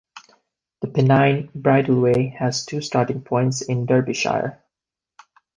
[0.81, 4.59] The Pennine Bridleway has two starting points in Derbyshire.